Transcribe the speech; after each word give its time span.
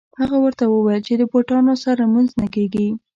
هغه 0.19 0.37
ورته 0.43 0.63
وویل 0.67 1.01
چې 1.07 1.13
د 1.17 1.23
بوټانو 1.31 1.73
سره 1.83 1.99
لمونځ 2.05 2.29
نه 2.41 2.47
کېږي. 2.55 2.87